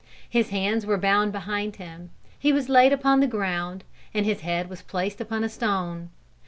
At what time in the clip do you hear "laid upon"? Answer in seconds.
2.69-3.19